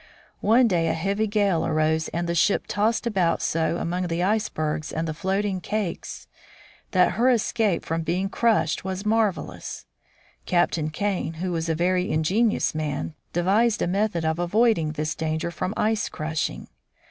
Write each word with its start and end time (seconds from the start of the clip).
One 0.39 0.67
day 0.67 0.87
a 0.87 0.95
heavy 0.95 1.27
gale 1.27 1.63
arose, 1.63 2.07
and 2.07 2.27
the 2.27 2.33
ship 2.33 2.65
tossed 2.67 3.05
about 3.05 3.39
so 3.39 3.77
among 3.77 4.07
the 4.07 4.23
icebergs 4.23 4.91
and 4.91 5.07
the 5.07 5.13
floating 5.13 5.61
cakes 5.61 6.27
that 6.89 7.11
her 7.11 7.29
escape 7.29 7.85
from 7.85 8.01
being 8.01 8.27
crushed 8.27 8.83
was 8.83 9.05
marvelous. 9.05 9.85
Captain 10.47 10.89
Kane, 10.89 11.33
who 11.33 11.51
was 11.51 11.69
a 11.69 11.75
very 11.75 12.09
ingenious 12.09 12.73
man, 12.73 13.13
devised 13.31 13.79
a 13.83 13.85
method 13.87 14.25
of 14.25 14.39
avoiding 14.39 14.93
this 14.93 15.13
danger 15.13 15.51
from 15.51 15.71
ice 15.77 16.09
crushing. 16.09 16.67